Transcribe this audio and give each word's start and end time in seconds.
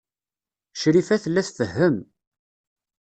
Crifa 0.81 1.15
tella 1.23 1.41
tfehhem. 1.47 1.95